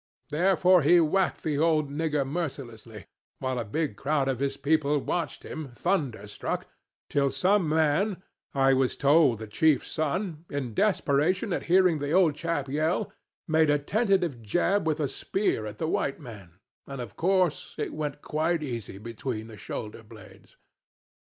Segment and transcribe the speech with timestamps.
[0.31, 3.05] Therefore he whacked the old nigger mercilessly,
[3.37, 6.65] while a big crowd of his people watched him, thunderstruck,
[7.07, 8.19] till some man,
[8.55, 13.13] I was told the chief's son, in desperation at hearing the old chap yell,
[13.47, 16.57] made a tentative jab with a spear at the white man
[16.87, 20.57] and of course it went quite easy between the shoulder blades.